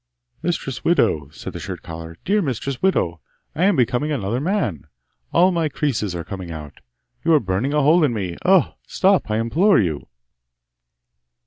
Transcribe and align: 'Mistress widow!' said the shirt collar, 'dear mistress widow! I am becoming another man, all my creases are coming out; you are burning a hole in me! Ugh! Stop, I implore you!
'Mistress 0.41 0.83
widow!' 0.83 1.29
said 1.29 1.53
the 1.53 1.59
shirt 1.59 1.83
collar, 1.83 2.17
'dear 2.25 2.41
mistress 2.41 2.81
widow! 2.81 3.21
I 3.53 3.65
am 3.65 3.75
becoming 3.75 4.11
another 4.11 4.39
man, 4.41 4.87
all 5.31 5.51
my 5.51 5.69
creases 5.69 6.15
are 6.15 6.23
coming 6.23 6.49
out; 6.51 6.79
you 7.23 7.31
are 7.33 7.39
burning 7.39 7.75
a 7.75 7.83
hole 7.83 8.03
in 8.03 8.11
me! 8.11 8.35
Ugh! 8.43 8.73
Stop, 8.87 9.29
I 9.29 9.37
implore 9.37 9.77
you! 9.79 10.07